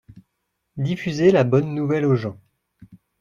Diffuser 0.79 1.31
la 1.31 1.43
bonne 1.43 1.75
nouvelle 1.75 2.05
aux 2.07 2.15
gens. 2.15 2.39